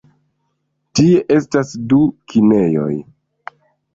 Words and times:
Tie 0.99 1.19
estas 1.35 1.73
du 1.91 1.99
kinejoj. 2.33 2.91